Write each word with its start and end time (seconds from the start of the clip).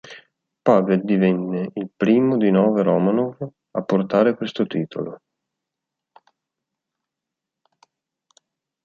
Pavel 0.63 1.03
divenne 1.03 1.69
il 1.75 1.91
primo 1.95 2.35
di 2.35 2.49
nove 2.49 2.81
Romanov 2.81 3.47
a 3.69 3.83
portare 3.83 4.35
questo 4.35 4.65
titolo. 4.65 5.21